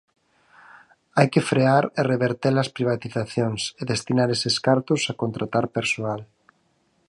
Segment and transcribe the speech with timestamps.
[1.17, 6.21] Hai que frear e reverter as privatizacións e destinar eses cartos a contratar persoal.